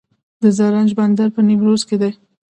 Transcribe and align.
د 0.41 0.43
زرنج 0.57 0.89
بندر 0.99 1.27
په 1.35 1.41
نیمروز 1.47 1.81
کې 1.87 1.95
دی 2.01 2.11